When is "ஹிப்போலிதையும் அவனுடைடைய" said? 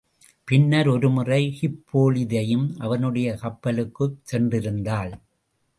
1.61-3.37